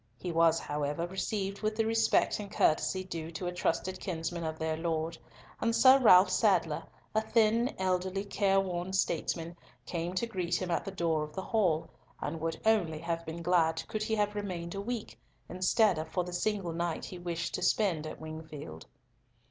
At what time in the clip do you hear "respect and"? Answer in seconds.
1.85-2.49